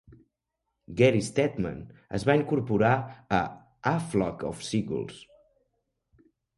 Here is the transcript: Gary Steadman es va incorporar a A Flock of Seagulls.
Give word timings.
Gary 1.01 1.21
Steadman 1.27 1.83
es 2.19 2.27
va 2.31 2.37
incorporar 2.41 2.95
a 3.43 3.45
A 3.95 3.97
Flock 4.09 4.51
of 4.53 4.69
Seagulls. 4.73 5.25